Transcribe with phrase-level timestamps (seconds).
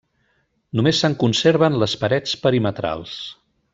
[0.79, 3.17] Només se'n conserven les parets perimetrals.